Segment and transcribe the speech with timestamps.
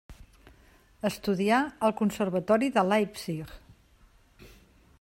[1.09, 3.53] Estudià al Conservatori de Leipzig.